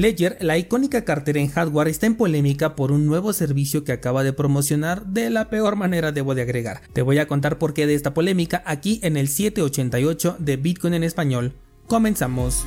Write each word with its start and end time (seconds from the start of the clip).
Ledger, 0.00 0.38
la 0.40 0.56
icónica 0.56 1.04
cartera 1.04 1.40
en 1.40 1.48
hardware, 1.48 1.88
está 1.88 2.06
en 2.06 2.14
polémica 2.14 2.74
por 2.74 2.90
un 2.90 3.04
nuevo 3.04 3.34
servicio 3.34 3.84
que 3.84 3.92
acaba 3.92 4.24
de 4.24 4.32
promocionar 4.32 5.04
de 5.04 5.28
la 5.28 5.50
peor 5.50 5.76
manera 5.76 6.10
debo 6.10 6.34
de 6.34 6.40
agregar. 6.40 6.80
Te 6.94 7.02
voy 7.02 7.18
a 7.18 7.28
contar 7.28 7.58
por 7.58 7.74
qué 7.74 7.86
de 7.86 7.96
esta 7.96 8.14
polémica 8.14 8.62
aquí 8.64 9.00
en 9.02 9.18
el 9.18 9.28
788 9.28 10.36
de 10.38 10.56
Bitcoin 10.56 10.94
en 10.94 11.04
español. 11.04 11.52
Comenzamos. 11.86 12.64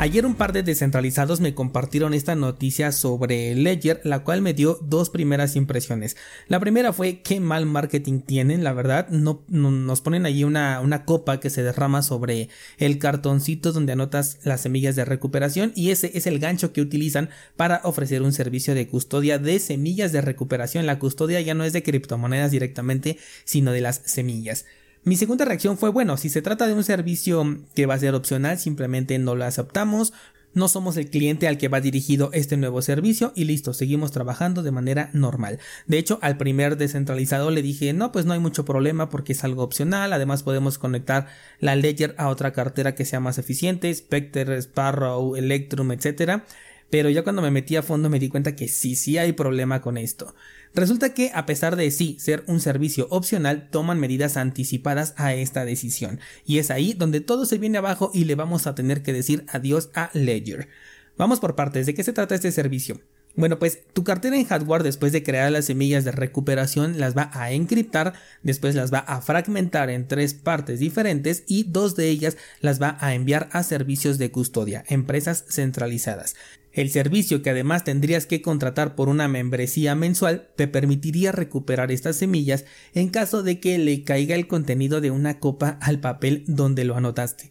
Ayer 0.00 0.24
un 0.24 0.34
par 0.34 0.54
de 0.54 0.62
descentralizados 0.62 1.40
me 1.40 1.54
compartieron 1.54 2.14
esta 2.14 2.34
noticia 2.34 2.90
sobre 2.90 3.54
Ledger, 3.54 4.00
la 4.02 4.24
cual 4.24 4.40
me 4.40 4.54
dio 4.54 4.78
dos 4.80 5.10
primeras 5.10 5.56
impresiones. 5.56 6.16
La 6.48 6.58
primera 6.58 6.94
fue 6.94 7.20
qué 7.20 7.38
mal 7.38 7.66
marketing 7.66 8.20
tienen, 8.20 8.64
la 8.64 8.72
verdad, 8.72 9.10
no, 9.10 9.44
nos 9.48 10.00
ponen 10.00 10.24
allí 10.24 10.42
una, 10.42 10.80
una 10.80 11.04
copa 11.04 11.38
que 11.38 11.50
se 11.50 11.62
derrama 11.62 12.00
sobre 12.00 12.48
el 12.78 12.98
cartoncito 12.98 13.72
donde 13.72 13.92
anotas 13.92 14.38
las 14.42 14.62
semillas 14.62 14.96
de 14.96 15.04
recuperación 15.04 15.70
y 15.76 15.90
ese 15.90 16.12
es 16.14 16.26
el 16.26 16.38
gancho 16.38 16.72
que 16.72 16.80
utilizan 16.80 17.28
para 17.56 17.82
ofrecer 17.84 18.22
un 18.22 18.32
servicio 18.32 18.74
de 18.74 18.88
custodia 18.88 19.38
de 19.38 19.58
semillas 19.58 20.12
de 20.12 20.22
recuperación. 20.22 20.86
La 20.86 20.98
custodia 20.98 21.42
ya 21.42 21.52
no 21.52 21.64
es 21.64 21.74
de 21.74 21.82
criptomonedas 21.82 22.52
directamente, 22.52 23.18
sino 23.44 23.70
de 23.70 23.82
las 23.82 24.00
semillas. 24.06 24.64
Mi 25.02 25.16
segunda 25.16 25.46
reacción 25.46 25.78
fue, 25.78 25.88
bueno, 25.88 26.18
si 26.18 26.28
se 26.28 26.42
trata 26.42 26.66
de 26.66 26.74
un 26.74 26.84
servicio 26.84 27.64
que 27.74 27.86
va 27.86 27.94
a 27.94 27.98
ser 27.98 28.14
opcional, 28.14 28.58
simplemente 28.58 29.18
no 29.18 29.34
lo 29.34 29.46
aceptamos, 29.46 30.12
no 30.52 30.68
somos 30.68 30.96
el 30.98 31.08
cliente 31.08 31.48
al 31.48 31.56
que 31.56 31.68
va 31.68 31.80
dirigido 31.80 32.30
este 32.34 32.56
nuevo 32.58 32.82
servicio 32.82 33.32
y 33.34 33.44
listo, 33.44 33.72
seguimos 33.72 34.10
trabajando 34.10 34.62
de 34.62 34.72
manera 34.72 35.08
normal. 35.14 35.58
De 35.86 35.96
hecho, 35.96 36.18
al 36.20 36.36
primer 36.36 36.76
descentralizado 36.76 37.50
le 37.50 37.62
dije, 37.62 37.92
no, 37.92 38.12
pues 38.12 38.26
no 38.26 38.34
hay 38.34 38.40
mucho 38.40 38.64
problema 38.66 39.08
porque 39.08 39.32
es 39.32 39.42
algo 39.42 39.62
opcional, 39.62 40.12
además 40.12 40.42
podemos 40.42 40.76
conectar 40.76 41.28
la 41.60 41.76
Ledger 41.76 42.14
a 42.18 42.28
otra 42.28 42.52
cartera 42.52 42.94
que 42.94 43.04
sea 43.06 43.20
más 43.20 43.38
eficiente, 43.38 43.94
Spectre, 43.94 44.58
Sparrow, 44.58 45.34
Electrum, 45.34 45.92
etc. 45.92 46.42
Pero 46.90 47.08
ya 47.08 47.22
cuando 47.22 47.40
me 47.40 47.52
metí 47.52 47.76
a 47.76 47.82
fondo 47.82 48.10
me 48.10 48.18
di 48.18 48.28
cuenta 48.28 48.56
que 48.56 48.68
sí, 48.68 48.96
sí 48.96 49.16
hay 49.16 49.32
problema 49.32 49.80
con 49.80 49.96
esto. 49.96 50.34
Resulta 50.74 51.14
que 51.14 51.30
a 51.34 51.46
pesar 51.46 51.76
de 51.76 51.90
sí 51.90 52.16
ser 52.18 52.42
un 52.46 52.60
servicio 52.60 53.06
opcional, 53.10 53.68
toman 53.70 54.00
medidas 54.00 54.36
anticipadas 54.36 55.14
a 55.16 55.34
esta 55.34 55.64
decisión. 55.64 56.20
Y 56.44 56.58
es 56.58 56.70
ahí 56.70 56.92
donde 56.92 57.20
todo 57.20 57.46
se 57.46 57.58
viene 57.58 57.78
abajo 57.78 58.10
y 58.12 58.24
le 58.24 58.34
vamos 58.34 58.66
a 58.66 58.74
tener 58.74 59.02
que 59.02 59.12
decir 59.12 59.44
adiós 59.48 59.90
a 59.94 60.10
Ledger. 60.14 60.68
Vamos 61.16 61.38
por 61.40 61.54
partes, 61.54 61.86
¿de 61.86 61.94
qué 61.94 62.02
se 62.02 62.12
trata 62.12 62.34
este 62.34 62.52
servicio? 62.52 63.00
Bueno, 63.36 63.58
pues 63.58 63.80
tu 63.92 64.02
cartera 64.02 64.36
en 64.36 64.44
hardware 64.44 64.82
después 64.82 65.12
de 65.12 65.22
crear 65.22 65.50
las 65.52 65.66
semillas 65.66 66.04
de 66.04 66.10
recuperación 66.10 66.98
las 66.98 67.16
va 67.16 67.30
a 67.32 67.52
encriptar, 67.52 68.14
después 68.42 68.74
las 68.74 68.92
va 68.92 68.98
a 68.98 69.22
fragmentar 69.22 69.88
en 69.88 70.08
tres 70.08 70.34
partes 70.34 70.80
diferentes 70.80 71.44
y 71.46 71.64
dos 71.64 71.94
de 71.94 72.08
ellas 72.08 72.36
las 72.60 72.82
va 72.82 72.98
a 73.00 73.14
enviar 73.14 73.48
a 73.52 73.62
servicios 73.62 74.18
de 74.18 74.30
custodia, 74.32 74.84
empresas 74.88 75.44
centralizadas. 75.48 76.34
El 76.72 76.90
servicio 76.90 77.42
que 77.42 77.50
además 77.50 77.82
tendrías 77.82 78.26
que 78.26 78.42
contratar 78.42 78.94
por 78.94 79.08
una 79.08 79.26
membresía 79.26 79.94
mensual 79.94 80.48
te 80.56 80.68
permitiría 80.68 81.32
recuperar 81.32 81.90
estas 81.90 82.16
semillas 82.16 82.64
en 82.94 83.08
caso 83.08 83.42
de 83.42 83.58
que 83.58 83.78
le 83.78 84.04
caiga 84.04 84.36
el 84.36 84.46
contenido 84.46 85.00
de 85.00 85.10
una 85.10 85.40
copa 85.40 85.78
al 85.80 86.00
papel 86.00 86.44
donde 86.46 86.84
lo 86.84 86.96
anotaste. 86.96 87.50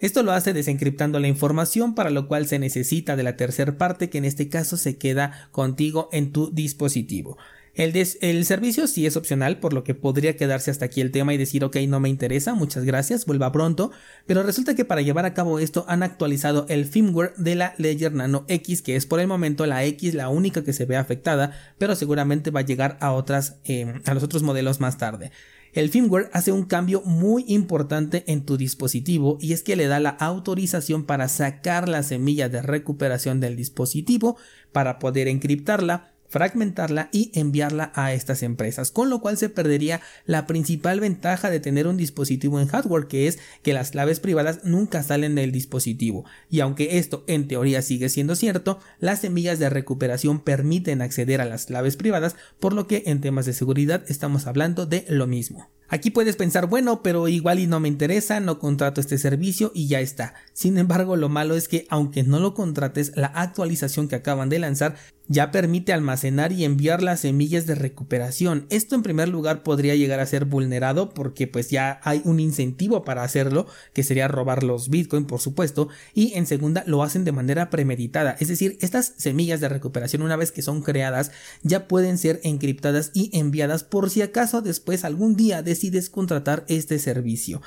Esto 0.00 0.22
lo 0.22 0.32
hace 0.32 0.52
desencriptando 0.52 1.20
la 1.20 1.28
información 1.28 1.94
para 1.94 2.10
lo 2.10 2.26
cual 2.26 2.46
se 2.46 2.58
necesita 2.58 3.16
de 3.16 3.22
la 3.22 3.36
tercera 3.36 3.76
parte 3.76 4.10
que 4.10 4.18
en 4.18 4.24
este 4.24 4.48
caso 4.48 4.76
se 4.76 4.96
queda 4.96 5.48
contigo 5.52 6.08
en 6.12 6.32
tu 6.32 6.50
dispositivo. 6.50 7.36
El, 7.74 8.44
servicio 8.44 8.86
sí 8.86 9.06
es 9.06 9.16
opcional, 9.16 9.58
por 9.58 9.72
lo 9.72 9.84
que 9.84 9.94
podría 9.94 10.36
quedarse 10.36 10.70
hasta 10.70 10.86
aquí 10.86 11.00
el 11.00 11.12
tema 11.12 11.32
y 11.32 11.38
decir, 11.38 11.64
ok, 11.64 11.76
no 11.88 12.00
me 12.00 12.08
interesa, 12.08 12.54
muchas 12.54 12.84
gracias, 12.84 13.26
vuelva 13.26 13.52
pronto, 13.52 13.92
pero 14.26 14.42
resulta 14.42 14.74
que 14.74 14.84
para 14.84 15.02
llevar 15.02 15.24
a 15.24 15.34
cabo 15.34 15.58
esto 15.58 15.84
han 15.88 16.02
actualizado 16.02 16.66
el 16.68 16.84
firmware 16.84 17.32
de 17.36 17.54
la 17.54 17.74
Ledger 17.78 18.12
Nano 18.12 18.44
X, 18.48 18.82
que 18.82 18.96
es 18.96 19.06
por 19.06 19.20
el 19.20 19.28
momento 19.28 19.66
la 19.66 19.84
X 19.84 20.14
la 20.14 20.28
única 20.28 20.64
que 20.64 20.72
se 20.72 20.84
ve 20.84 20.96
afectada, 20.96 21.52
pero 21.78 21.94
seguramente 21.94 22.50
va 22.50 22.60
a 22.60 22.64
llegar 22.64 22.98
a 23.00 23.12
otras, 23.12 23.56
em, 23.64 24.02
a 24.04 24.14
los 24.14 24.24
otros 24.24 24.42
modelos 24.42 24.80
más 24.80 24.98
tarde. 24.98 25.30
El 25.72 25.88
firmware 25.88 26.30
hace 26.32 26.50
un 26.50 26.64
cambio 26.64 27.00
muy 27.02 27.44
importante 27.46 28.24
en 28.26 28.44
tu 28.44 28.56
dispositivo 28.56 29.38
y 29.40 29.52
es 29.52 29.62
que 29.62 29.76
le 29.76 29.86
da 29.86 30.00
la 30.00 30.10
autorización 30.10 31.04
para 31.04 31.28
sacar 31.28 31.88
la 31.88 32.02
semilla 32.02 32.48
de 32.48 32.60
recuperación 32.60 33.38
del 33.38 33.56
dispositivo 33.56 34.36
para 34.72 34.98
poder 34.98 35.28
encriptarla 35.28 36.12
fragmentarla 36.30 37.10
y 37.12 37.30
enviarla 37.34 37.92
a 37.94 38.14
estas 38.14 38.42
empresas, 38.42 38.90
con 38.90 39.10
lo 39.10 39.20
cual 39.20 39.36
se 39.36 39.50
perdería 39.50 40.00
la 40.24 40.46
principal 40.46 41.00
ventaja 41.00 41.50
de 41.50 41.60
tener 41.60 41.86
un 41.86 41.98
dispositivo 41.98 42.58
en 42.60 42.68
hardware, 42.68 43.08
que 43.08 43.26
es 43.26 43.38
que 43.62 43.74
las 43.74 43.90
claves 43.90 44.20
privadas 44.20 44.60
nunca 44.64 45.02
salen 45.02 45.34
del 45.34 45.52
dispositivo. 45.52 46.24
Y 46.48 46.60
aunque 46.60 46.98
esto 46.98 47.24
en 47.26 47.48
teoría 47.48 47.82
sigue 47.82 48.08
siendo 48.08 48.34
cierto, 48.34 48.78
las 48.98 49.20
semillas 49.20 49.58
de 49.58 49.68
recuperación 49.68 50.40
permiten 50.40 51.02
acceder 51.02 51.40
a 51.40 51.44
las 51.44 51.66
claves 51.66 51.96
privadas, 51.96 52.36
por 52.58 52.72
lo 52.72 52.86
que 52.86 53.02
en 53.06 53.20
temas 53.20 53.44
de 53.44 53.52
seguridad 53.52 54.04
estamos 54.08 54.46
hablando 54.46 54.86
de 54.86 55.04
lo 55.08 55.26
mismo. 55.26 55.68
Aquí 55.92 56.12
puedes 56.12 56.36
pensar, 56.36 56.66
bueno, 56.66 57.02
pero 57.02 57.26
igual 57.26 57.58
y 57.58 57.66
no 57.66 57.80
me 57.80 57.88
interesa, 57.88 58.38
no 58.38 58.60
contrato 58.60 59.00
este 59.00 59.18
servicio 59.18 59.72
y 59.74 59.88
ya 59.88 60.00
está. 60.00 60.34
Sin 60.52 60.78
embargo, 60.78 61.16
lo 61.16 61.28
malo 61.28 61.56
es 61.56 61.66
que 61.66 61.86
aunque 61.90 62.22
no 62.22 62.38
lo 62.38 62.54
contrates, 62.54 63.10
la 63.16 63.26
actualización 63.26 64.06
que 64.06 64.14
acaban 64.14 64.48
de 64.48 64.60
lanzar 64.60 64.94
ya 65.30 65.52
permite 65.52 65.92
almacenar 65.92 66.50
y 66.50 66.64
enviar 66.64 67.04
las 67.04 67.20
semillas 67.20 67.64
de 67.64 67.76
recuperación. 67.76 68.66
Esto 68.68 68.96
en 68.96 69.04
primer 69.04 69.28
lugar 69.28 69.62
podría 69.62 69.94
llegar 69.94 70.18
a 70.18 70.26
ser 70.26 70.44
vulnerado 70.44 71.14
porque 71.14 71.46
pues 71.46 71.70
ya 71.70 72.00
hay 72.02 72.20
un 72.24 72.40
incentivo 72.40 73.04
para 73.04 73.22
hacerlo, 73.22 73.68
que 73.92 74.02
sería 74.02 74.26
robar 74.26 74.64
los 74.64 74.88
Bitcoin 74.88 75.26
por 75.26 75.40
supuesto, 75.40 75.88
y 76.14 76.34
en 76.34 76.46
segunda 76.46 76.82
lo 76.84 77.04
hacen 77.04 77.24
de 77.24 77.30
manera 77.30 77.70
premeditada, 77.70 78.36
es 78.40 78.48
decir, 78.48 78.76
estas 78.80 79.14
semillas 79.18 79.60
de 79.60 79.68
recuperación 79.68 80.22
una 80.22 80.34
vez 80.34 80.50
que 80.50 80.62
son 80.62 80.82
creadas 80.82 81.30
ya 81.62 81.86
pueden 81.86 82.18
ser 82.18 82.40
encriptadas 82.42 83.12
y 83.14 83.30
enviadas 83.38 83.84
por 83.84 84.10
si 84.10 84.22
acaso 84.22 84.62
después 84.62 85.04
algún 85.04 85.36
día 85.36 85.62
decides 85.80 86.10
contratar 86.10 86.64
este 86.68 86.98
servicio. 86.98 87.62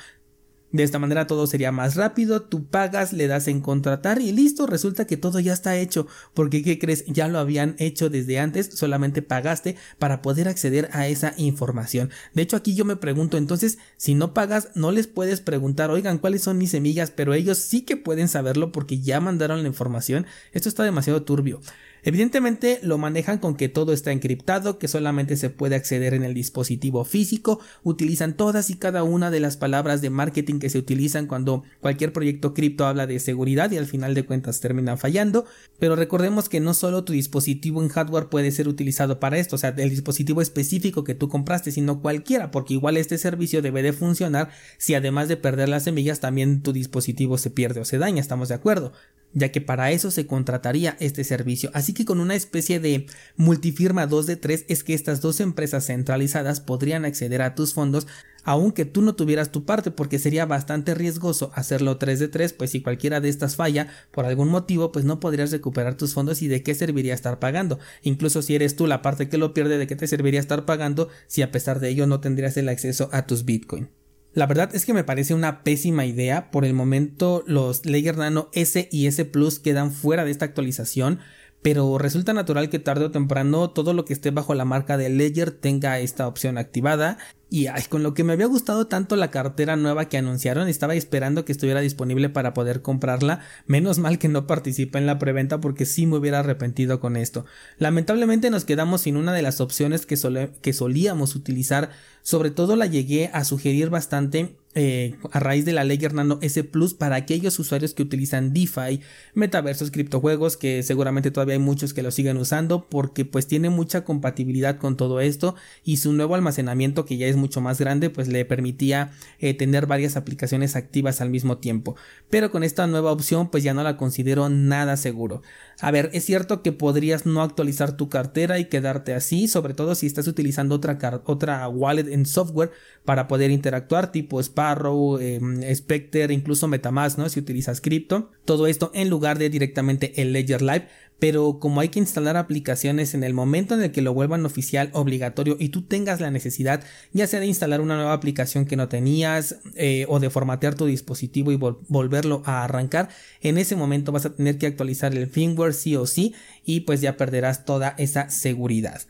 De 0.70 0.82
esta 0.82 0.98
manera 0.98 1.28
todo 1.28 1.46
sería 1.46 1.70
más 1.70 1.94
rápido, 1.94 2.42
tú 2.42 2.66
pagas, 2.66 3.12
le 3.12 3.28
das 3.28 3.46
en 3.46 3.60
contratar 3.60 4.20
y 4.20 4.32
listo, 4.32 4.66
resulta 4.66 5.06
que 5.06 5.16
todo 5.16 5.38
ya 5.38 5.52
está 5.52 5.76
hecho, 5.76 6.08
porque 6.32 6.64
¿qué 6.64 6.80
crees? 6.80 7.04
Ya 7.06 7.28
lo 7.28 7.38
habían 7.38 7.76
hecho 7.78 8.10
desde 8.10 8.40
antes, 8.40 8.70
solamente 8.74 9.22
pagaste 9.22 9.76
para 10.00 10.20
poder 10.20 10.48
acceder 10.48 10.88
a 10.92 11.06
esa 11.06 11.32
información. 11.36 12.10
De 12.34 12.42
hecho 12.42 12.56
aquí 12.56 12.74
yo 12.74 12.84
me 12.84 12.96
pregunto, 12.96 13.36
entonces, 13.36 13.78
si 13.96 14.14
no 14.16 14.34
pagas, 14.34 14.70
no 14.74 14.90
les 14.90 15.06
puedes 15.06 15.40
preguntar, 15.40 15.90
oigan, 15.90 16.18
¿cuáles 16.18 16.42
son 16.42 16.58
mis 16.58 16.72
semillas? 16.72 17.12
Pero 17.12 17.34
ellos 17.34 17.58
sí 17.58 17.82
que 17.82 17.96
pueden 17.96 18.26
saberlo 18.26 18.72
porque 18.72 19.00
ya 19.00 19.20
mandaron 19.20 19.62
la 19.62 19.68
información. 19.68 20.26
Esto 20.52 20.68
está 20.68 20.82
demasiado 20.82 21.22
turbio. 21.22 21.60
Evidentemente 22.06 22.80
lo 22.82 22.98
manejan 22.98 23.38
con 23.38 23.56
que 23.56 23.70
todo 23.70 23.94
está 23.94 24.12
encriptado, 24.12 24.78
que 24.78 24.88
solamente 24.88 25.36
se 25.36 25.48
puede 25.48 25.74
acceder 25.74 26.12
en 26.12 26.22
el 26.22 26.34
dispositivo 26.34 27.04
físico, 27.04 27.60
utilizan 27.82 28.36
todas 28.36 28.68
y 28.68 28.76
cada 28.76 29.02
una 29.02 29.30
de 29.30 29.40
las 29.40 29.56
palabras 29.56 30.02
de 30.02 30.10
marketing 30.10 30.58
que 30.58 30.68
se 30.68 30.76
utilizan 30.76 31.26
cuando 31.26 31.64
cualquier 31.80 32.12
proyecto 32.12 32.52
cripto 32.52 32.84
habla 32.86 33.06
de 33.06 33.18
seguridad 33.20 33.70
y 33.70 33.78
al 33.78 33.86
final 33.86 34.14
de 34.14 34.26
cuentas 34.26 34.60
termina 34.60 34.98
fallando, 34.98 35.46
pero 35.78 35.96
recordemos 35.96 36.50
que 36.50 36.60
no 36.60 36.74
solo 36.74 37.04
tu 37.04 37.14
dispositivo 37.14 37.82
en 37.82 37.88
hardware 37.88 38.28
puede 38.28 38.50
ser 38.50 38.68
utilizado 38.68 39.18
para 39.18 39.38
esto, 39.38 39.56
o 39.56 39.58
sea, 39.58 39.70
el 39.70 39.88
dispositivo 39.88 40.42
específico 40.42 41.04
que 41.04 41.14
tú 41.14 41.30
compraste, 41.30 41.72
sino 41.72 42.02
cualquiera, 42.02 42.50
porque 42.50 42.74
igual 42.74 42.98
este 42.98 43.16
servicio 43.16 43.62
debe 43.62 43.82
de 43.82 43.94
funcionar 43.94 44.50
si 44.76 44.94
además 44.94 45.28
de 45.28 45.38
perder 45.38 45.70
las 45.70 45.84
semillas 45.84 46.20
también 46.20 46.62
tu 46.62 46.74
dispositivo 46.74 47.38
se 47.38 47.48
pierde 47.48 47.80
o 47.80 47.86
se 47.86 47.96
daña, 47.96 48.20
estamos 48.20 48.50
de 48.50 48.56
acuerdo 48.56 48.92
ya 49.34 49.50
que 49.52 49.60
para 49.60 49.90
eso 49.90 50.10
se 50.10 50.26
contrataría 50.26 50.96
este 51.00 51.24
servicio. 51.24 51.70
Así 51.74 51.92
que 51.92 52.04
con 52.04 52.20
una 52.20 52.34
especie 52.34 52.80
de 52.80 53.06
multifirma 53.36 54.06
2 54.06 54.26
de 54.26 54.36
3 54.36 54.64
es 54.68 54.84
que 54.84 54.94
estas 54.94 55.20
dos 55.20 55.40
empresas 55.40 55.86
centralizadas 55.86 56.60
podrían 56.60 57.04
acceder 57.04 57.42
a 57.42 57.54
tus 57.54 57.74
fondos 57.74 58.06
aunque 58.44 58.84
tú 58.84 59.02
no 59.02 59.14
tuvieras 59.14 59.50
tu 59.50 59.64
parte 59.64 59.90
porque 59.90 60.18
sería 60.18 60.46
bastante 60.46 60.94
riesgoso 60.94 61.50
hacerlo 61.54 61.96
3 61.96 62.20
de 62.20 62.28
3 62.28 62.52
pues 62.52 62.70
si 62.70 62.82
cualquiera 62.82 63.20
de 63.20 63.28
estas 63.28 63.56
falla 63.56 63.88
por 64.10 64.26
algún 64.26 64.48
motivo 64.48 64.92
pues 64.92 65.04
no 65.04 65.18
podrías 65.18 65.50
recuperar 65.50 65.96
tus 65.96 66.14
fondos 66.14 66.42
y 66.42 66.48
de 66.48 66.62
qué 66.62 66.74
serviría 66.74 67.14
estar 67.14 67.38
pagando 67.38 67.78
incluso 68.02 68.42
si 68.42 68.54
eres 68.54 68.76
tú 68.76 68.86
la 68.86 69.02
parte 69.02 69.28
que 69.28 69.38
lo 69.38 69.54
pierde 69.54 69.78
de 69.78 69.86
qué 69.86 69.96
te 69.96 70.06
serviría 70.06 70.40
estar 70.40 70.66
pagando 70.66 71.08
si 71.26 71.42
a 71.42 71.50
pesar 71.50 71.80
de 71.80 71.88
ello 71.88 72.06
no 72.06 72.20
tendrías 72.20 72.56
el 72.56 72.68
acceso 72.68 73.08
a 73.12 73.26
tus 73.26 73.44
bitcoin 73.44 73.88
la 74.34 74.46
verdad 74.46 74.74
es 74.74 74.84
que 74.84 74.92
me 74.92 75.04
parece 75.04 75.32
una 75.32 75.62
pésima 75.62 76.06
idea. 76.06 76.50
Por 76.50 76.64
el 76.64 76.74
momento 76.74 77.44
los 77.46 77.86
Ledger 77.86 78.18
Nano 78.18 78.48
S 78.52 78.88
y 78.90 79.06
S 79.06 79.24
Plus 79.24 79.60
quedan 79.60 79.92
fuera 79.92 80.24
de 80.24 80.32
esta 80.32 80.44
actualización, 80.44 81.20
pero 81.62 81.98
resulta 81.98 82.32
natural 82.32 82.68
que 82.68 82.80
tarde 82.80 83.06
o 83.06 83.10
temprano 83.10 83.70
todo 83.70 83.94
lo 83.94 84.04
que 84.04 84.12
esté 84.12 84.32
bajo 84.32 84.54
la 84.54 84.64
marca 84.64 84.96
de 84.96 85.08
Ledger 85.08 85.52
tenga 85.52 86.00
esta 86.00 86.26
opción 86.26 86.58
activada. 86.58 87.16
Y 87.50 87.66
ay, 87.68 87.84
con 87.88 88.02
lo 88.02 88.14
que 88.14 88.24
me 88.24 88.32
había 88.32 88.46
gustado 88.46 88.86
tanto 88.86 89.16
la 89.16 89.30
cartera 89.30 89.76
nueva 89.76 90.08
que 90.08 90.18
anunciaron, 90.18 90.68
estaba 90.68 90.94
esperando 90.94 91.44
que 91.44 91.52
estuviera 91.52 91.80
disponible 91.80 92.28
para 92.28 92.54
poder 92.54 92.82
comprarla. 92.82 93.40
Menos 93.66 93.98
mal 93.98 94.18
que 94.18 94.28
no 94.28 94.46
participa 94.46 94.98
en 94.98 95.06
la 95.06 95.18
preventa 95.18 95.60
porque 95.60 95.86
sí 95.86 96.06
me 96.06 96.16
hubiera 96.16 96.40
arrepentido 96.40 97.00
con 97.00 97.16
esto. 97.16 97.44
Lamentablemente 97.78 98.50
nos 98.50 98.64
quedamos 98.64 99.02
sin 99.02 99.16
una 99.16 99.32
de 99.32 99.42
las 99.42 99.60
opciones 99.60 100.06
que, 100.06 100.16
que 100.62 100.72
solíamos 100.72 101.36
utilizar. 101.36 101.90
Sobre 102.22 102.50
todo 102.50 102.74
la 102.74 102.86
llegué 102.86 103.30
a 103.32 103.44
sugerir 103.44 103.90
bastante 103.90 104.56
eh, 104.76 105.14
a 105.30 105.38
raíz 105.38 105.64
de 105.64 105.72
la 105.72 105.84
ley 105.84 105.98
Nano 105.98 106.40
S 106.42 106.64
Plus 106.64 106.94
para 106.94 107.14
aquellos 107.14 107.56
usuarios 107.60 107.94
que 107.94 108.02
utilizan 108.02 108.52
DeFi, 108.52 109.00
metaversos, 109.32 109.92
criptojuegos, 109.92 110.56
que 110.56 110.82
seguramente 110.82 111.30
todavía 111.30 111.54
hay 111.54 111.60
muchos 111.60 111.94
que 111.94 112.02
lo 112.02 112.10
siguen 112.10 112.38
usando 112.38 112.88
porque 112.88 113.24
pues 113.24 113.46
tiene 113.46 113.70
mucha 113.70 114.04
compatibilidad 114.04 114.78
con 114.78 114.96
todo 114.96 115.20
esto 115.20 115.54
y 115.84 115.98
su 115.98 116.12
nuevo 116.12 116.34
almacenamiento 116.34 117.04
que 117.04 117.16
ya 117.16 117.28
es 117.28 117.33
mucho 117.36 117.60
más 117.60 117.78
grande 117.78 118.10
pues 118.10 118.28
le 118.28 118.44
permitía 118.44 119.12
eh, 119.38 119.54
tener 119.54 119.86
varias 119.86 120.16
aplicaciones 120.16 120.76
activas 120.76 121.20
al 121.20 121.30
mismo 121.30 121.58
tiempo. 121.58 121.96
Pero 122.30 122.50
con 122.50 122.64
esta 122.64 122.86
nueva 122.86 123.12
opción 123.12 123.50
pues 123.50 123.62
ya 123.62 123.74
no 123.74 123.82
la 123.82 123.96
considero 123.96 124.48
nada 124.48 124.96
seguro. 124.96 125.42
A 125.80 125.90
ver, 125.90 126.10
es 126.12 126.24
cierto 126.24 126.62
que 126.62 126.72
podrías 126.72 127.26
no 127.26 127.42
actualizar 127.42 127.96
tu 127.96 128.08
cartera 128.08 128.58
y 128.58 128.66
quedarte 128.66 129.14
así, 129.14 129.48
sobre 129.48 129.74
todo 129.74 129.94
si 129.94 130.06
estás 130.06 130.28
utilizando 130.28 130.76
otra, 130.76 130.98
otra 131.24 131.68
wallet 131.68 132.12
en 132.12 132.26
software 132.26 132.70
para 133.04 133.28
poder 133.28 133.50
interactuar 133.50 134.12
tipo 134.12 134.40
Sparrow, 134.40 135.18
eh, 135.18 135.40
Spectre, 135.74 136.32
incluso 136.32 136.68
Metamask, 136.68 137.18
¿no? 137.18 137.28
Si 137.28 137.40
utilizas 137.40 137.80
cripto. 137.80 138.30
Todo 138.44 138.66
esto 138.66 138.90
en 138.94 139.10
lugar 139.10 139.38
de 139.38 139.50
directamente 139.50 140.20
el 140.20 140.32
Ledger 140.32 140.62
Live 140.62 140.88
pero 141.18 141.58
como 141.58 141.80
hay 141.80 141.88
que 141.88 142.00
instalar 142.00 142.36
aplicaciones 142.36 143.14
en 143.14 143.24
el 143.24 143.34
momento 143.34 143.74
en 143.74 143.82
el 143.82 143.92
que 143.92 144.02
lo 144.02 144.14
vuelvan 144.14 144.44
oficial 144.44 144.90
obligatorio 144.92 145.56
y 145.58 145.70
tú 145.70 145.82
tengas 145.82 146.20
la 146.20 146.30
necesidad 146.30 146.82
ya 147.12 147.26
sea 147.26 147.40
de 147.40 147.46
instalar 147.46 147.80
una 147.80 147.96
nueva 147.96 148.12
aplicación 148.12 148.66
que 148.66 148.76
no 148.76 148.88
tenías 148.88 149.56
eh, 149.76 150.06
o 150.08 150.20
de 150.20 150.30
formatear 150.30 150.74
tu 150.74 150.86
dispositivo 150.86 151.52
y 151.52 151.56
volverlo 151.56 152.42
a 152.44 152.64
arrancar, 152.64 153.08
en 153.40 153.58
ese 153.58 153.76
momento 153.76 154.12
vas 154.12 154.26
a 154.26 154.34
tener 154.34 154.58
que 154.58 154.66
actualizar 154.66 155.14
el 155.14 155.26
firmware 155.26 155.74
sí 155.74 155.96
o 155.96 156.06
sí 156.06 156.34
y 156.64 156.80
pues 156.80 157.00
ya 157.00 157.16
perderás 157.16 157.64
toda 157.64 157.94
esa 157.98 158.30
seguridad. 158.30 159.02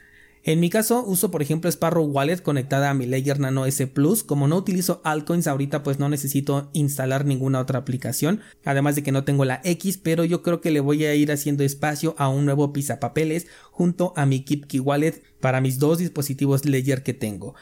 En 0.47 0.61
mi 0.61 0.69
caso, 0.69 1.03
uso 1.07 1.31
por 1.31 1.41
ejemplo 1.41 1.71
Sparrow 1.71 2.05
Wallet 2.05 2.43
conectada 2.43 2.91
a 2.91 2.95
mi 2.95 3.07
Ledger 3.07 3.41
Nano 3.41 3.65
S 3.65 3.87
Plus. 3.87 4.23
Como 4.23 4.47
no 4.47 4.59
utilizo 4.59 5.01
altcoins 5.03 5.47
ahorita, 5.47 5.83
pues 5.83 5.99
no 5.99 6.11
necesito 6.11 6.69
instalar 6.75 7.25
ninguna 7.25 7.61
otra 7.61 7.79
aplicación. 7.79 8.43
Además 8.63 8.95
de 8.95 9.03
que 9.03 9.11
no 9.11 9.25
tengo 9.25 9.47
la 9.47 9.63
X, 9.65 9.97
pero 9.97 10.23
yo 10.23 10.43
creo 10.43 10.61
que 10.61 10.71
le 10.71 10.81
voy 10.81 11.07
a 11.07 11.15
ir 11.15 11.33
haciendo 11.33 11.65
espacio 11.65 12.15
a 12.19 12.29
un 12.29 12.45
nuevo 12.45 12.75
papeles 13.01 13.47
junto 13.71 14.13
a 14.17 14.27
mi 14.27 14.45
KeepKey 14.45 14.81
Wallet 14.81 15.23
para 15.41 15.63
mis 15.63 15.79
dos 15.79 15.97
dispositivos 15.97 16.67
Ledger 16.67 17.03
que 17.03 17.15
tengo. 17.15 17.55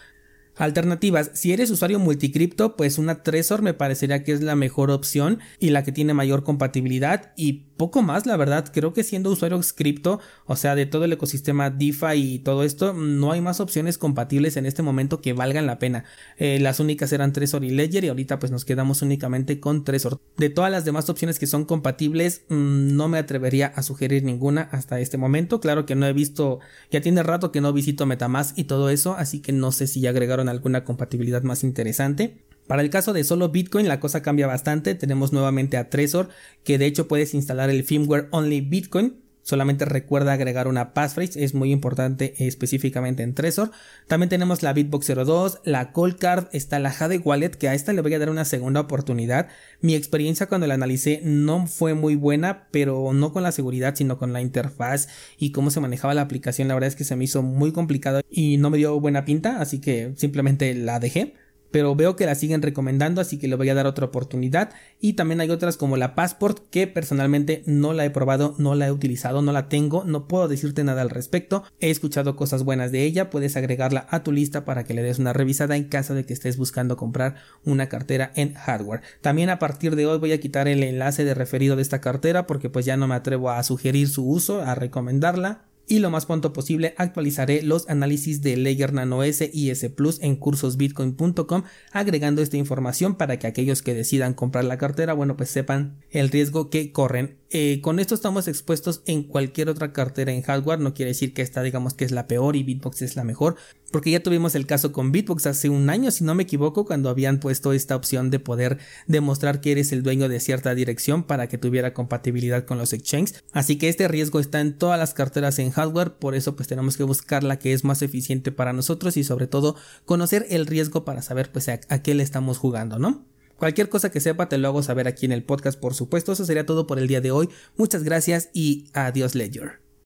Alternativas, 0.56 1.30
si 1.34 1.52
eres 1.52 1.70
usuario 1.70 1.98
multicripto, 1.98 2.76
pues 2.76 2.98
una 2.98 3.22
Trezor 3.22 3.62
me 3.62 3.74
parecería 3.74 4.22
que 4.22 4.32
es 4.32 4.42
la 4.42 4.54
mejor 4.54 4.90
opción 4.90 5.40
y 5.58 5.70
la 5.70 5.82
que 5.82 5.92
tiene 5.92 6.14
mayor 6.14 6.44
compatibilidad 6.44 7.32
y 7.36 7.72
poco 7.82 8.02
más, 8.02 8.26
la 8.26 8.36
verdad, 8.36 8.70
creo 8.72 8.92
que 8.92 9.02
siendo 9.02 9.30
usuario 9.30 9.60
cripto, 9.74 10.20
o 10.46 10.54
sea, 10.54 10.76
de 10.76 10.86
todo 10.86 11.04
el 11.04 11.12
ecosistema 11.12 11.68
DeFi 11.68 12.14
y 12.14 12.38
todo 12.38 12.62
esto, 12.62 12.92
no 12.92 13.32
hay 13.32 13.40
más 13.40 13.58
opciones 13.58 13.98
compatibles 13.98 14.56
en 14.56 14.66
este 14.66 14.82
momento 14.82 15.20
que 15.20 15.32
valgan 15.32 15.66
la 15.66 15.80
pena. 15.80 16.04
Eh, 16.36 16.60
las 16.60 16.78
únicas 16.78 17.12
eran 17.12 17.32
Trezor 17.32 17.64
y 17.64 17.70
Ledger 17.70 18.04
y 18.04 18.08
ahorita 18.08 18.38
pues 18.38 18.52
nos 18.52 18.64
quedamos 18.64 19.02
únicamente 19.02 19.58
con 19.58 19.82
Trezor. 19.82 20.20
De 20.36 20.48
todas 20.48 20.70
las 20.70 20.84
demás 20.84 21.10
opciones 21.10 21.40
que 21.40 21.48
son 21.48 21.64
compatibles, 21.64 22.42
mm, 22.50 22.94
no 22.94 23.08
me 23.08 23.18
atrevería 23.18 23.66
a 23.74 23.82
sugerir 23.82 24.22
ninguna 24.22 24.68
hasta 24.70 25.00
este 25.00 25.18
momento. 25.18 25.60
Claro 25.60 25.84
que 25.84 25.96
no 25.96 26.06
he 26.06 26.12
visto, 26.12 26.60
ya 26.90 27.00
tiene 27.00 27.24
rato 27.24 27.50
que 27.50 27.60
no 27.60 27.72
visito 27.72 28.06
Metamask 28.06 28.56
y 28.56 28.64
todo 28.64 28.90
eso, 28.90 29.14
así 29.14 29.40
que 29.40 29.50
no 29.50 29.72
sé 29.72 29.88
si 29.88 30.06
agregaron 30.06 30.41
alguna 30.48 30.84
compatibilidad 30.84 31.42
más 31.42 31.64
interesante. 31.64 32.44
Para 32.66 32.82
el 32.82 32.90
caso 32.90 33.12
de 33.12 33.24
solo 33.24 33.48
Bitcoin 33.50 33.88
la 33.88 34.00
cosa 34.00 34.22
cambia 34.22 34.46
bastante, 34.46 34.94
tenemos 34.94 35.32
nuevamente 35.32 35.76
a 35.76 35.90
Trezor 35.90 36.28
que 36.64 36.78
de 36.78 36.86
hecho 36.86 37.08
puedes 37.08 37.34
instalar 37.34 37.70
el 37.70 37.84
firmware 37.84 38.28
Only 38.30 38.60
Bitcoin, 38.60 39.20
solamente 39.42 39.84
recuerda 39.84 40.32
agregar 40.32 40.68
una 40.68 40.94
passphrase, 40.94 41.42
es 41.44 41.54
muy 41.54 41.72
importante 41.72 42.34
específicamente 42.38 43.22
en 43.22 43.34
Trezor. 43.34 43.70
También 44.06 44.28
tenemos 44.28 44.62
la 44.62 44.72
Bitbox 44.72 45.12
02, 45.14 45.60
la 45.64 45.92
Coldcard, 45.92 46.48
está 46.52 46.78
la 46.78 46.90
Jade 46.90 47.18
Wallet 47.18 47.50
que 47.50 47.68
a 47.68 47.74
esta 47.74 47.92
le 47.92 48.00
voy 48.00 48.14
a 48.14 48.18
dar 48.18 48.30
una 48.30 48.44
segunda 48.44 48.80
oportunidad. 48.80 49.48
Mi 49.80 49.94
experiencia 49.94 50.46
cuando 50.46 50.66
la 50.66 50.74
analicé 50.74 51.20
no 51.24 51.66
fue 51.66 51.94
muy 51.94 52.14
buena, 52.14 52.68
pero 52.70 53.12
no 53.12 53.32
con 53.32 53.42
la 53.42 53.52
seguridad, 53.52 53.94
sino 53.94 54.18
con 54.18 54.32
la 54.32 54.40
interfaz 54.40 55.08
y 55.38 55.52
cómo 55.52 55.70
se 55.70 55.80
manejaba 55.80 56.14
la 56.14 56.22
aplicación, 56.22 56.68
la 56.68 56.74
verdad 56.74 56.88
es 56.88 56.96
que 56.96 57.04
se 57.04 57.16
me 57.16 57.24
hizo 57.24 57.42
muy 57.42 57.72
complicado 57.72 58.20
y 58.30 58.56
no 58.56 58.70
me 58.70 58.78
dio 58.78 58.98
buena 59.00 59.24
pinta, 59.24 59.60
así 59.60 59.80
que 59.80 60.12
simplemente 60.16 60.74
la 60.74 61.00
dejé 61.00 61.34
pero 61.72 61.96
veo 61.96 62.14
que 62.14 62.26
la 62.26 62.36
siguen 62.36 62.62
recomendando, 62.62 63.20
así 63.20 63.38
que 63.38 63.48
le 63.48 63.56
voy 63.56 63.68
a 63.70 63.74
dar 63.74 63.86
otra 63.86 64.06
oportunidad. 64.06 64.70
Y 65.00 65.14
también 65.14 65.40
hay 65.40 65.50
otras 65.50 65.76
como 65.76 65.96
la 65.96 66.14
Passport, 66.14 66.60
que 66.70 66.86
personalmente 66.86 67.64
no 67.66 67.92
la 67.92 68.04
he 68.04 68.10
probado, 68.10 68.54
no 68.58 68.74
la 68.74 68.86
he 68.86 68.92
utilizado, 68.92 69.42
no 69.42 69.52
la 69.52 69.68
tengo, 69.68 70.04
no 70.04 70.28
puedo 70.28 70.46
decirte 70.46 70.84
nada 70.84 71.02
al 71.02 71.10
respecto. 71.10 71.64
He 71.80 71.90
escuchado 71.90 72.36
cosas 72.36 72.62
buenas 72.62 72.92
de 72.92 73.02
ella, 73.02 73.30
puedes 73.30 73.56
agregarla 73.56 74.06
a 74.10 74.22
tu 74.22 74.30
lista 74.30 74.64
para 74.64 74.84
que 74.84 74.94
le 74.94 75.02
des 75.02 75.18
una 75.18 75.32
revisada 75.32 75.76
en 75.76 75.84
caso 75.84 76.14
de 76.14 76.24
que 76.24 76.34
estés 76.34 76.56
buscando 76.56 76.96
comprar 76.96 77.36
una 77.64 77.88
cartera 77.88 78.30
en 78.36 78.54
hardware. 78.54 79.00
También 79.22 79.50
a 79.50 79.58
partir 79.58 79.96
de 79.96 80.06
hoy 80.06 80.18
voy 80.18 80.32
a 80.32 80.40
quitar 80.40 80.68
el 80.68 80.82
enlace 80.82 81.24
de 81.24 81.34
referido 81.34 81.76
de 81.76 81.82
esta 81.82 82.00
cartera 82.00 82.46
porque 82.46 82.70
pues 82.70 82.84
ya 82.84 82.96
no 82.96 83.08
me 83.08 83.14
atrevo 83.14 83.50
a 83.50 83.62
sugerir 83.62 84.08
su 84.08 84.28
uso, 84.28 84.60
a 84.60 84.74
recomendarla 84.74 85.71
y 85.92 85.98
lo 85.98 86.08
más 86.08 86.24
pronto 86.24 86.54
posible 86.54 86.94
actualizaré 86.96 87.60
los 87.60 87.86
análisis 87.86 88.40
de 88.40 88.56
Ledger 88.56 88.94
Nano 88.94 89.22
S 89.22 89.50
y 89.52 89.68
S 89.68 89.90
Plus 89.90 90.22
en 90.22 90.36
cursosbitcoin.com 90.36 91.64
agregando 91.90 92.40
esta 92.40 92.56
información 92.56 93.16
para 93.16 93.38
que 93.38 93.46
aquellos 93.46 93.82
que 93.82 93.92
decidan 93.92 94.32
comprar 94.32 94.64
la 94.64 94.78
cartera, 94.78 95.12
bueno, 95.12 95.36
pues 95.36 95.50
sepan 95.50 95.98
el 96.08 96.30
riesgo 96.30 96.70
que 96.70 96.92
corren. 96.92 97.36
Eh, 97.50 97.82
con 97.82 97.98
esto 97.98 98.14
estamos 98.14 98.48
expuestos 98.48 99.02
en 99.04 99.24
cualquier 99.24 99.68
otra 99.68 99.92
cartera 99.92 100.32
en 100.32 100.40
hardware, 100.40 100.80
no 100.80 100.94
quiere 100.94 101.10
decir 101.10 101.34
que 101.34 101.42
esta 101.42 101.62
digamos 101.62 101.92
que 101.92 102.06
es 102.06 102.10
la 102.10 102.26
peor 102.26 102.56
y 102.56 102.62
Bitbox 102.62 103.02
es 103.02 103.14
la 103.14 103.24
mejor, 103.24 103.56
porque 103.92 104.10
ya 104.10 104.22
tuvimos 104.22 104.54
el 104.54 104.66
caso 104.66 104.90
con 104.90 105.12
Bitbox 105.12 105.46
hace 105.46 105.68
un 105.68 105.88
año, 105.90 106.10
si 106.10 106.24
no 106.24 106.34
me 106.34 106.42
equivoco, 106.42 106.84
cuando 106.84 107.08
habían 107.08 107.38
puesto 107.38 107.72
esta 107.72 107.94
opción 107.94 108.30
de 108.30 108.40
poder 108.40 108.78
demostrar 109.06 109.60
que 109.60 109.72
eres 109.72 109.92
el 109.92 110.02
dueño 110.02 110.28
de 110.28 110.40
cierta 110.40 110.74
dirección 110.74 111.22
para 111.22 111.48
que 111.48 111.58
tuviera 111.58 111.94
compatibilidad 111.94 112.64
con 112.64 112.78
los 112.78 112.92
exchanges. 112.92 113.44
Así 113.52 113.76
que 113.76 113.88
este 113.88 114.08
riesgo 114.08 114.40
está 114.40 114.60
en 114.60 114.76
todas 114.76 114.98
las 114.98 115.14
carteras 115.14 115.58
en 115.58 115.70
hardware, 115.70 116.14
por 116.14 116.34
eso 116.34 116.56
pues 116.56 116.68
tenemos 116.68 116.96
que 116.96 117.04
buscar 117.04 117.44
la 117.44 117.58
que 117.58 117.72
es 117.72 117.84
más 117.84 118.02
eficiente 118.02 118.50
para 118.50 118.72
nosotros 118.72 119.16
y 119.16 119.24
sobre 119.24 119.46
todo 119.46 119.76
conocer 120.06 120.46
el 120.50 120.66
riesgo 120.66 121.04
para 121.04 121.22
saber 121.22 121.52
pues 121.52 121.68
a, 121.68 121.78
a 121.88 122.02
qué 122.02 122.14
le 122.14 122.22
estamos 122.22 122.58
jugando, 122.58 122.98
¿no? 122.98 123.24
Cualquier 123.58 123.88
cosa 123.88 124.10
que 124.10 124.18
sepa 124.18 124.48
te 124.48 124.58
lo 124.58 124.66
hago 124.66 124.82
saber 124.82 125.06
aquí 125.06 125.24
en 125.24 125.30
el 125.30 125.44
podcast, 125.44 125.78
por 125.78 125.94
supuesto. 125.94 126.32
Eso 126.32 126.44
sería 126.44 126.66
todo 126.66 126.88
por 126.88 126.98
el 126.98 127.06
día 127.06 127.20
de 127.20 127.30
hoy. 127.30 127.48
Muchas 127.76 128.02
gracias 128.02 128.48
y 128.52 128.86
adiós 128.92 129.36
Ledger. 129.36 129.81